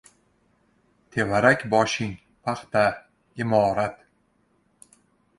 [1.11, 2.83] Tevarak-boshing paxta,
[3.41, 3.95] imorat...